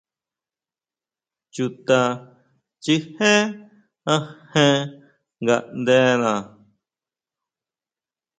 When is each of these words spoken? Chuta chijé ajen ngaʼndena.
Chuta 1.53 1.99
chijé 2.83 3.31
ajen 4.13 4.75
ngaʼndena. 5.43 6.33